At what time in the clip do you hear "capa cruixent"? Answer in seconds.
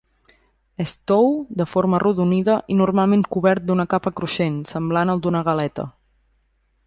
3.93-4.59